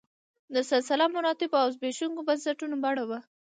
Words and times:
د 0.53 0.55
سلسله 0.71 1.05
مراتبو 1.15 1.55
او 1.63 1.67
زبېښونکو 1.75 2.21
بنسټونو 2.27 2.75
بڼه 2.83 3.03
وه 3.09 3.19